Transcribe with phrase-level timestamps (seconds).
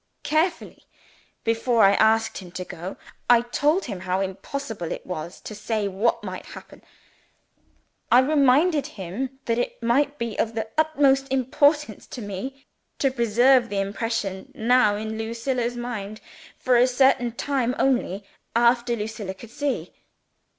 [0.23, 0.87] "Carefully
[1.43, 2.97] before I asked him to go.
[3.29, 6.81] I told him how impossible it was to say what might happen.
[8.11, 12.65] I reminded him that it might be of the utmost importance to me
[12.97, 16.19] to preserve the impression now in Lucilla's mind
[16.57, 18.23] for a certain time only
[18.55, 19.93] after Lucilla could see.